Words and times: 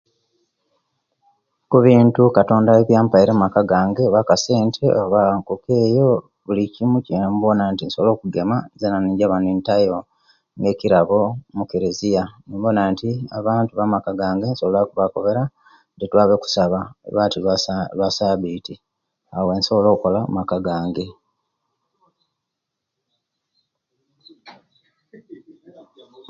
Okubintu 1.65 2.19
okatonda 2.29 2.71
ebyampaile 2.81 3.29
omumaka 3.33 3.61
gange 3.71 4.01
oba 4.05 4.29
kasente 4.29 4.85
oba 5.01 5.19
enkoko 5.35 5.71
eyo 5.85 6.09
buli 6.45 6.63
kimu 6.73 6.97
ekyebona 6.99 7.63
nti 7.71 7.83
nsobola 7.85 8.11
okugema 8.13 8.57
zena 8.79 8.97
ninyaba 9.01 9.35
nitayo 9.41 9.97
nga 10.57 10.67
ekirabo 10.73 11.19
omukeleziya 11.51 12.23
nobona 12.47 12.81
nti 12.91 13.09
abantu 13.39 13.71
bo'mumaka 13.73 14.11
gange 14.19 14.45
nsobola 14.49 14.77
okubakobera 14.81 15.43
nti 15.95 16.05
twabe 16.09 16.33
okusaba 16.35 16.79
olwati 17.07 17.37
lwa 17.43 17.55
sa 17.65 17.75
lwa 17.97 18.09
sabiti 18.17 18.75
awo 19.33 19.45
wensobola 19.49 19.87
okukola 19.91 20.19
omumaka 20.23 20.57
gange. 20.65 21.05